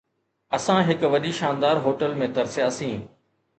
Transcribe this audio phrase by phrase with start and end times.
[0.55, 2.99] اسان هڪ وڏي شاندار هوٽل ۾ ترسياسين.